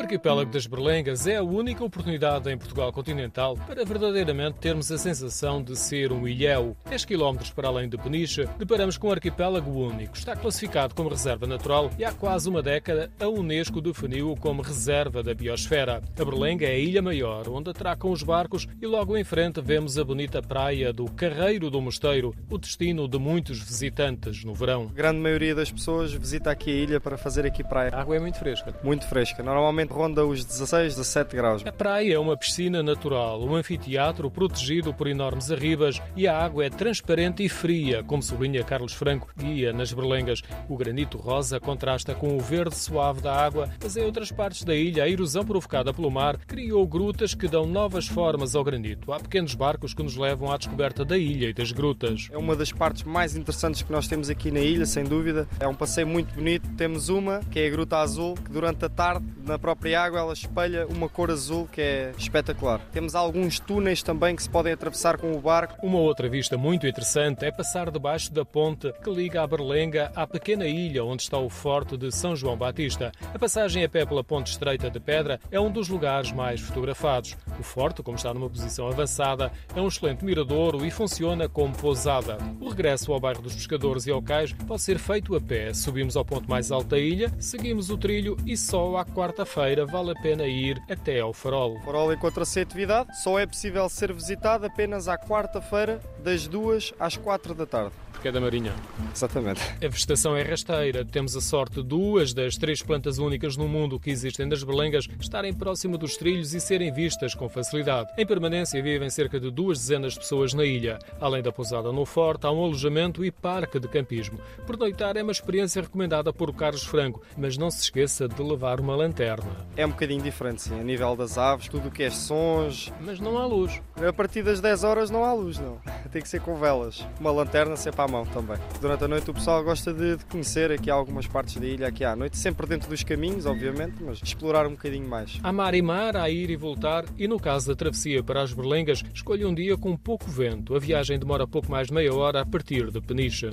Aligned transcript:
O 0.00 0.02
arquipélago 0.02 0.50
das 0.50 0.66
Berlengas 0.66 1.26
é 1.26 1.36
a 1.36 1.42
única 1.42 1.84
oportunidade 1.84 2.50
em 2.50 2.56
Portugal 2.56 2.90
continental 2.90 3.54
para 3.66 3.84
verdadeiramente 3.84 4.56
termos 4.56 4.90
a 4.90 4.96
sensação 4.96 5.62
de 5.62 5.76
ser 5.76 6.10
um 6.10 6.26
ilhéu. 6.26 6.74
10 6.88 7.04
km 7.04 7.36
para 7.54 7.68
além 7.68 7.86
de 7.86 7.98
Peniche, 7.98 8.48
deparamos 8.58 8.96
com 8.96 9.08
um 9.08 9.12
arquipélago 9.12 9.70
único. 9.70 10.16
Está 10.16 10.34
classificado 10.34 10.94
como 10.94 11.10
reserva 11.10 11.46
natural 11.46 11.90
e 11.98 12.04
há 12.04 12.12
quase 12.12 12.48
uma 12.48 12.62
década 12.62 13.12
a 13.20 13.28
Unesco 13.28 13.78
definiu-o 13.78 14.34
como 14.36 14.62
reserva 14.62 15.22
da 15.22 15.34
biosfera. 15.34 16.00
A 16.18 16.24
Berlenga 16.24 16.64
é 16.64 16.70
a 16.70 16.78
ilha 16.78 17.02
maior, 17.02 17.46
onde 17.50 17.68
atracam 17.68 18.10
os 18.10 18.22
barcos 18.22 18.66
e 18.80 18.86
logo 18.86 19.18
em 19.18 19.22
frente 19.22 19.60
vemos 19.60 19.98
a 19.98 20.04
bonita 20.04 20.40
praia 20.40 20.94
do 20.94 21.10
Carreiro 21.10 21.68
do 21.70 21.78
Mosteiro, 21.78 22.34
o 22.48 22.56
destino 22.56 23.06
de 23.06 23.18
muitos 23.18 23.58
visitantes 23.58 24.44
no 24.46 24.54
verão. 24.54 24.88
A 24.90 24.94
grande 24.94 25.20
maioria 25.20 25.54
das 25.54 25.70
pessoas 25.70 26.10
visita 26.10 26.50
aqui 26.50 26.70
a 26.70 26.74
ilha 26.74 27.00
para 27.00 27.18
fazer 27.18 27.44
aqui 27.44 27.62
praia. 27.62 27.90
A 27.92 28.00
água 28.00 28.16
é 28.16 28.18
muito 28.18 28.38
fresca. 28.38 28.74
Muito 28.82 29.06
fresca. 29.06 29.42
Normalmente 29.42 29.89
ronda 29.90 30.24
os 30.24 30.44
16, 30.44 30.96
17 30.96 31.36
graus. 31.36 31.66
A 31.66 31.72
praia 31.72 32.14
é 32.14 32.18
uma 32.18 32.36
piscina 32.36 32.82
natural, 32.82 33.42
um 33.42 33.54
anfiteatro 33.54 34.30
protegido 34.30 34.94
por 34.94 35.06
enormes 35.06 35.50
arribas 35.50 36.00
e 36.16 36.26
a 36.28 36.38
água 36.38 36.64
é 36.64 36.70
transparente 36.70 37.44
e 37.44 37.48
fria, 37.48 38.02
como 38.04 38.22
sublinha 38.22 38.62
Carlos 38.62 38.92
Franco, 38.92 39.28
guia 39.36 39.72
nas 39.72 39.92
Berlengas. 39.92 40.42
O 40.68 40.76
granito 40.76 41.18
rosa 41.18 41.58
contrasta 41.58 42.14
com 42.14 42.36
o 42.36 42.40
verde 42.40 42.76
suave 42.76 43.20
da 43.20 43.34
água, 43.34 43.68
mas 43.82 43.96
em 43.96 44.04
outras 44.04 44.30
partes 44.30 44.62
da 44.62 44.74
ilha 44.74 45.04
a 45.04 45.08
erosão 45.08 45.44
provocada 45.44 45.92
pelo 45.92 46.10
mar 46.10 46.38
criou 46.46 46.86
grutas 46.86 47.34
que 47.34 47.48
dão 47.48 47.66
novas 47.66 48.06
formas 48.06 48.54
ao 48.54 48.62
granito. 48.62 49.12
Há 49.12 49.18
pequenos 49.18 49.54
barcos 49.54 49.92
que 49.92 50.02
nos 50.02 50.16
levam 50.16 50.52
à 50.52 50.56
descoberta 50.56 51.04
da 51.04 51.18
ilha 51.18 51.48
e 51.48 51.52
das 51.52 51.72
grutas. 51.72 52.28
É 52.30 52.38
uma 52.38 52.54
das 52.54 52.70
partes 52.70 53.02
mais 53.02 53.34
interessantes 53.34 53.82
que 53.82 53.90
nós 53.90 54.06
temos 54.06 54.30
aqui 54.30 54.50
na 54.50 54.60
ilha, 54.60 54.86
sem 54.86 55.04
dúvida. 55.04 55.48
É 55.58 55.66
um 55.66 55.74
passeio 55.74 56.06
muito 56.06 56.34
bonito. 56.34 56.68
Temos 56.76 57.08
uma, 57.08 57.40
que 57.50 57.58
é 57.58 57.66
a 57.66 57.70
Gruta 57.70 57.98
Azul, 57.98 58.34
que 58.34 58.50
durante 58.50 58.84
a 58.84 58.88
tarde, 58.88 59.26
na 59.44 59.58
própria 59.58 59.79
água, 59.94 60.20
ela 60.20 60.32
espelha 60.32 60.86
uma 60.86 61.08
cor 61.08 61.30
azul 61.30 61.66
que 61.72 61.80
é 61.80 62.12
espetacular. 62.18 62.80
Temos 62.92 63.14
alguns 63.14 63.58
túneis 63.58 64.02
também 64.02 64.36
que 64.36 64.42
se 64.42 64.50
podem 64.50 64.74
atravessar 64.74 65.16
com 65.16 65.32
o 65.32 65.40
barco. 65.40 65.74
Uma 65.84 65.98
outra 65.98 66.28
vista 66.28 66.58
muito 66.58 66.86
interessante 66.86 67.44
é 67.44 67.50
passar 67.50 67.90
debaixo 67.90 68.32
da 68.32 68.44
ponte 68.44 68.92
que 69.02 69.10
liga 69.10 69.42
a 69.42 69.46
Berlenga 69.46 70.12
à 70.14 70.26
pequena 70.26 70.66
ilha 70.66 71.02
onde 71.02 71.22
está 71.22 71.38
o 71.38 71.48
forte 71.48 71.96
de 71.96 72.12
São 72.12 72.36
João 72.36 72.56
Batista. 72.56 73.10
A 73.32 73.38
passagem 73.38 73.82
a 73.82 73.88
pé 73.88 74.04
pela 74.04 74.22
ponte 74.22 74.50
estreita 74.52 74.90
de 74.90 75.00
pedra 75.00 75.40
é 75.50 75.58
um 75.58 75.70
dos 75.70 75.88
lugares 75.88 76.30
mais 76.30 76.60
fotografados. 76.60 77.36
O 77.58 77.62
forte, 77.62 78.02
como 78.02 78.16
está 78.16 78.34
numa 78.34 78.50
posição 78.50 78.86
avançada, 78.86 79.50
é 79.74 79.80
um 79.80 79.88
excelente 79.88 80.24
miradouro 80.24 80.84
e 80.84 80.90
funciona 80.90 81.48
como 81.48 81.74
pousada. 81.74 82.36
O 82.60 82.68
regresso 82.68 83.12
ao 83.12 83.20
bairro 83.20 83.40
dos 83.40 83.54
Pescadores 83.54 84.06
e 84.06 84.10
ao 84.10 84.20
Cais 84.20 84.52
pode 84.52 84.82
ser 84.82 84.98
feito 84.98 85.34
a 85.34 85.40
pé. 85.40 85.72
Subimos 85.72 86.16
ao 86.16 86.24
ponto 86.24 86.48
mais 86.50 86.70
alto 86.70 86.88
da 86.88 86.98
ilha, 86.98 87.32
seguimos 87.38 87.88
o 87.88 87.96
trilho 87.96 88.36
e 88.44 88.56
só 88.56 88.96
à 88.96 89.04
quarta-feira 89.04 89.69
vale 89.86 90.12
a 90.12 90.14
pena 90.14 90.46
ir 90.46 90.80
até 90.88 91.20
ao 91.20 91.32
farol. 91.32 91.76
O 91.76 91.80
farol 91.80 92.12
encontra-se 92.12 92.58
em 92.58 92.62
atividade, 92.62 93.20
só 93.22 93.38
é 93.38 93.46
possível 93.46 93.88
ser 93.88 94.12
visitado 94.12 94.66
apenas 94.66 95.08
à 95.08 95.16
quarta-feira, 95.16 96.00
das 96.22 96.46
2 96.46 96.94
às 96.98 97.16
4 97.16 97.54
da 97.54 97.66
tarde. 97.66 97.92
Porque 98.20 98.28
é 98.28 98.32
da 98.32 98.40
Marinha. 98.40 98.74
Exatamente. 99.14 99.62
A 99.82 99.88
vegetação 99.88 100.36
é 100.36 100.42
rasteira. 100.42 101.06
Temos 101.06 101.34
a 101.34 101.40
sorte 101.40 101.76
de 101.76 101.82
duas 101.82 102.34
das 102.34 102.54
três 102.54 102.82
plantas 102.82 103.16
únicas 103.16 103.56
no 103.56 103.66
mundo 103.66 103.98
que 103.98 104.10
existem 104.10 104.46
das 104.46 104.62
berlengas 104.62 105.08
estarem 105.18 105.54
próximo 105.54 105.96
dos 105.96 106.18
trilhos 106.18 106.52
e 106.52 106.60
serem 106.60 106.92
vistas 106.92 107.34
com 107.34 107.48
facilidade. 107.48 108.10
Em 108.18 108.26
permanência 108.26 108.82
vivem 108.82 109.08
cerca 109.08 109.40
de 109.40 109.50
duas 109.50 109.78
dezenas 109.78 110.12
de 110.12 110.18
pessoas 110.18 110.52
na 110.52 110.66
ilha. 110.66 110.98
Além 111.18 111.42
da 111.42 111.50
pousada 111.50 111.90
no 111.92 112.04
forte, 112.04 112.46
há 112.46 112.50
um 112.50 112.62
alojamento 112.62 113.24
e 113.24 113.30
parque 113.30 113.80
de 113.80 113.88
campismo. 113.88 114.38
Por 114.66 114.76
noitar 114.76 115.16
é 115.16 115.22
uma 115.22 115.32
experiência 115.32 115.80
recomendada 115.80 116.30
por 116.30 116.54
Carlos 116.54 116.84
Franco, 116.84 117.22
mas 117.38 117.56
não 117.56 117.70
se 117.70 117.84
esqueça 117.84 118.28
de 118.28 118.42
levar 118.42 118.80
uma 118.80 118.94
lanterna. 118.94 119.59
É 119.76 119.86
um 119.86 119.90
bocadinho 119.90 120.22
diferente, 120.22 120.62
sim, 120.62 120.78
a 120.78 120.82
nível 120.82 121.14
das 121.16 121.38
aves, 121.38 121.68
tudo 121.68 121.88
o 121.88 121.90
que 121.90 122.02
é 122.02 122.10
sons. 122.10 122.92
Mas 123.00 123.20
não 123.20 123.38
há 123.38 123.46
luz. 123.46 123.80
A 123.96 124.12
partir 124.12 124.42
das 124.42 124.60
10 124.60 124.84
horas 124.84 125.10
não 125.10 125.24
há 125.24 125.32
luz, 125.32 125.58
não. 125.58 125.80
Tem 126.10 126.20
que 126.20 126.28
ser 126.28 126.40
com 126.40 126.54
velas. 126.56 127.06
Uma 127.18 127.30
lanterna 127.30 127.76
sempre 127.76 128.02
à 128.02 128.08
mão 128.08 128.26
também. 128.26 128.56
Durante 128.80 129.04
a 129.04 129.08
noite 129.08 129.30
o 129.30 129.34
pessoal 129.34 129.62
gosta 129.62 129.92
de 129.92 130.18
conhecer 130.30 130.72
aqui 130.72 130.90
algumas 130.90 131.26
partes 131.26 131.56
da 131.56 131.66
ilha 131.66 131.88
aqui 131.88 132.04
à 132.04 132.16
noite, 132.16 132.36
sempre 132.36 132.66
dentro 132.66 132.88
dos 132.88 133.02
caminhos, 133.02 133.46
obviamente, 133.46 134.02
mas 134.02 134.20
explorar 134.22 134.66
um 134.66 134.72
bocadinho 134.72 135.08
mais. 135.08 135.38
Há 135.42 135.52
mar 135.52 135.74
e 135.74 135.82
mar, 135.82 136.16
a 136.16 136.28
ir 136.28 136.50
e 136.50 136.56
voltar, 136.56 137.04
e 137.16 137.28
no 137.28 137.38
caso 137.38 137.68
da 137.68 137.76
travessia 137.76 138.22
para 138.22 138.42
as 138.42 138.52
Berlengas, 138.52 139.02
escolha 139.14 139.48
um 139.48 139.54
dia 139.54 139.76
com 139.76 139.96
pouco 139.96 140.28
vento. 140.30 140.74
A 140.74 140.78
viagem 140.78 141.18
demora 141.18 141.46
pouco 141.46 141.70
mais 141.70 141.88
de 141.88 141.94
meia 141.94 142.14
hora 142.14 142.40
a 142.40 142.46
partir 142.46 142.90
de 142.90 143.00
Peniche. 143.00 143.50